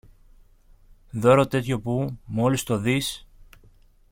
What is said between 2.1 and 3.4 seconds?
μόλις το δεις